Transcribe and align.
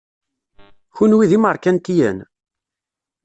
Kenwi 0.95 1.25
d 1.29 1.31
imerkantiyen? 1.37 2.17